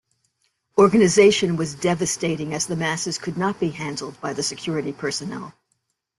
[0.79, 5.53] Organization was devastating as the masses could not be handled by the security personnel.